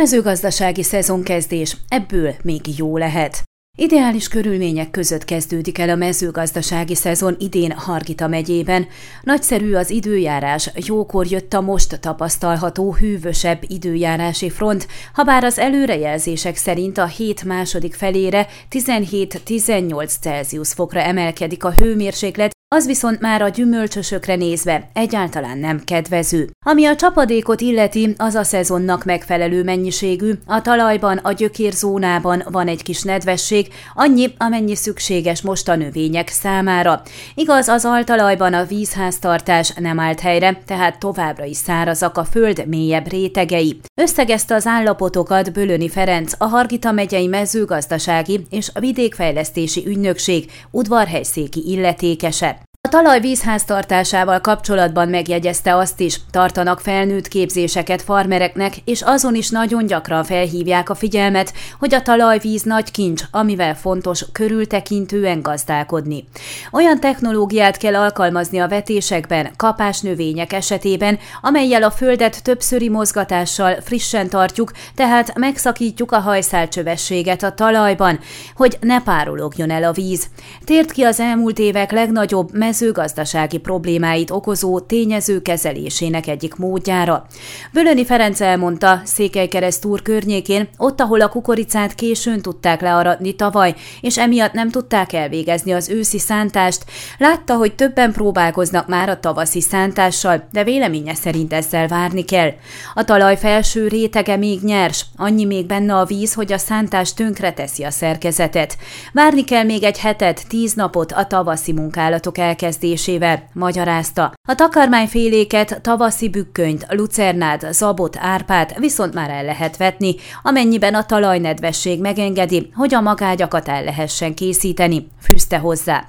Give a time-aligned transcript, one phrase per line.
[0.00, 3.42] Mezőgazdasági szezonkezdés, ebből még jó lehet.
[3.78, 8.86] Ideális körülmények között kezdődik el a mezőgazdasági szezon idén Hargita megyében.
[9.22, 16.56] Nagyszerű az időjárás, jókor jött a most tapasztalható hűvösebb időjárási front, ha bár az előrejelzések
[16.56, 23.48] szerint a hét második felére 17-18 Celsius fokra emelkedik a hőmérséklet, az viszont már a
[23.48, 26.50] gyümölcsösökre nézve egyáltalán nem kedvező.
[26.66, 32.82] Ami a csapadékot illeti, az a szezonnak megfelelő mennyiségű, a talajban, a gyökérzónában van egy
[32.82, 37.02] kis nedvesség, annyi, amennyi szükséges most a növények számára.
[37.34, 43.10] Igaz, az altalajban a vízháztartás nem állt helyre, tehát továbbra is szárazak a föld mélyebb
[43.10, 43.80] rétegei.
[44.00, 52.64] Összegezte az állapotokat Bölöni Ferenc, a Hargita megyei mezőgazdasági és a vidékfejlesztési ügynökség udvarhelyszéki illetékese.
[52.96, 60.24] Talaj vízháztartásával kapcsolatban megjegyezte azt is, tartanak felnőtt képzéseket farmereknek, és azon is nagyon gyakran
[60.24, 66.24] felhívják a figyelmet, hogy a talajvíz nagy kincs, amivel fontos körültekintően gazdálkodni.
[66.72, 74.28] Olyan technológiát kell alkalmazni a vetésekben, kapás növények esetében, amelyel a földet többszöri mozgatással frissen
[74.28, 78.18] tartjuk, tehát megszakítjuk a hajszálcsövességet a talajban,
[78.54, 80.26] hogy ne párologjon el a víz.
[80.64, 87.26] Tért ki az elmúlt évek legnagyobb mezőgazdasági problémáit okozó tényező kezelésének egyik módjára.
[87.72, 94.52] Bölöni Ferenc elmondta, Székelykeresztúr környékén, ott, ahol a kukoricát későn tudták learatni tavaly, és emiatt
[94.52, 96.84] nem tudták elvégezni az őszi szántást,
[97.18, 102.50] látta, hogy többen próbálkoznak már a tavaszi szántással, de véleménye szerint ezzel várni kell.
[102.94, 107.52] A talaj felső rétege még nyers, annyi még benne a víz, hogy a szántás tönkre
[107.52, 108.76] teszi a szerkezetet.
[109.12, 114.32] Várni kell még egy hetet, tíz napot a tavaszi munkálatok elkezdésével, magyarázta.
[114.48, 122.00] A takarmányféléket, tavaszi bükkönyt, lucernát, zabot, árpát viszont már el lehet vetni, amennyiben a talajnedvesség
[122.00, 126.08] megengedi, hogy a magágyakat el lehessen készíteni, fűzte hozzá.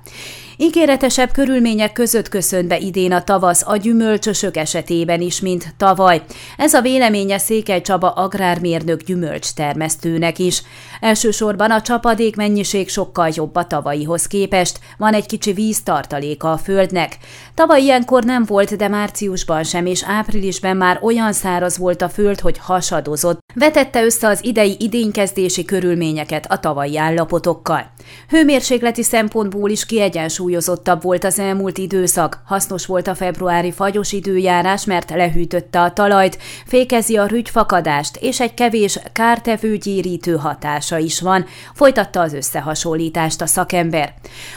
[0.60, 6.22] Ígéretesebb körülmények között köszön be idén a tavasz a gyümölcsösök esetében is, mint tavaly.
[6.58, 10.62] Ez a véleménye Székely Csaba agrármérnök gyümölcstermesztőnek is.
[11.00, 17.18] Elsősorban a csapadék mennyiség sokkal jobb a tavalyihoz képest, van egy kicsi víztartaléka a földnek.
[17.54, 22.40] Tavaly ilyenkor nem volt, de márciusban sem és áprilisban már olyan száraz volt a föld,
[22.40, 23.47] hogy hasadozott.
[23.60, 27.92] Vetette össze az idei idénykezdési körülményeket a tavalyi állapotokkal.
[28.30, 32.42] Hőmérsékleti szempontból is kiegyensúlyozottabb volt az elmúlt időszak.
[32.46, 38.54] Hasznos volt a februári fagyos időjárás, mert lehűtötte a talajt, fékezi a rügyfakadást, és egy
[38.54, 44.14] kevés kártevő gyérítő hatása is van, folytatta az összehasonlítást a szakember.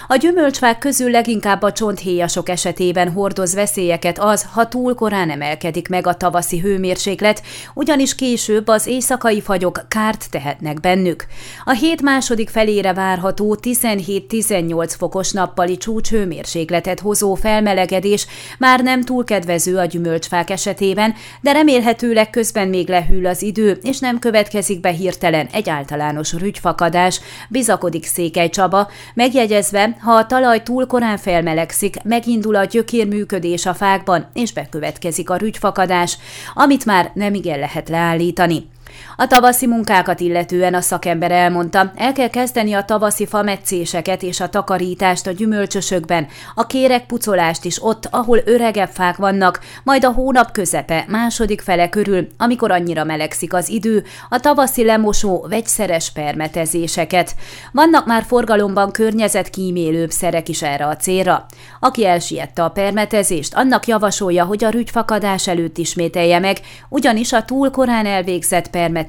[0.08, 6.06] A gyümölcsfák közül leginkább a csonthéjasok esetében hordoz veszélyeket az, ha túl korán emelkedik meg
[6.06, 7.42] a tavaszi hőmérséklet,
[7.74, 11.26] ugyanis később az éjszakai fagyok kárt tehetnek bennük.
[11.64, 18.26] A hét második felére várható várható 17-18 fokos nappali csúcshőmérsékletet hozó felmelegedés
[18.58, 23.98] már nem túl kedvező a gyümölcsfák esetében, de remélhetőleg közben még lehűl az idő, és
[23.98, 30.86] nem következik be hirtelen egy általános rügyfakadás, bizakodik Székely Csaba, megjegyezve, ha a talaj túl
[30.86, 36.18] korán felmelegszik, megindul a gyökérműködés a fákban, és bekövetkezik a rügyfakadás,
[36.54, 38.68] amit már nem igen lehet leállítani.
[39.16, 44.48] A tavaszi munkákat illetően a szakember elmondta, el kell kezdeni a tavaszi fametszéseket és a
[44.48, 50.52] takarítást a gyümölcsösökben, a kérek pucolást is ott, ahol öregebb fák vannak, majd a hónap
[50.52, 57.34] közepe, második fele körül, amikor annyira melegszik az idő, a tavaszi lemosó, vegyszeres permetezéseket.
[57.72, 61.46] Vannak már forgalomban környezetkímélőbb szerek is erre a célra.
[61.80, 67.70] Aki elsiette a permetezést, annak javasolja, hogy a rügyfakadás előtt ismételje meg, ugyanis a túl
[67.70, 69.08] korán elvégzett permetezés